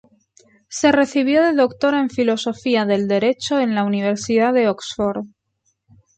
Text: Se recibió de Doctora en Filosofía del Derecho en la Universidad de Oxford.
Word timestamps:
Se 0.67 0.91
recibió 0.91 1.43
de 1.43 1.53
Doctora 1.53 1.99
en 1.99 2.09
Filosofía 2.09 2.85
del 2.87 3.07
Derecho 3.07 3.59
en 3.59 3.75
la 3.75 3.83
Universidad 3.83 4.51
de 4.51 4.67
Oxford. 4.67 5.27